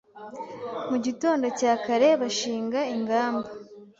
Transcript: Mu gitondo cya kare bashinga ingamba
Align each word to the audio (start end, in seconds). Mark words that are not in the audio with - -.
Mu 0.89 0.97
gitondo 1.05 1.45
cya 1.59 1.73
kare 1.85 2.09
bashinga 2.21 2.79
ingamba 2.95 3.47